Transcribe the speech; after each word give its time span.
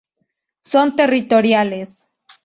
Son 0.63 0.95
territoriales. 0.95 2.07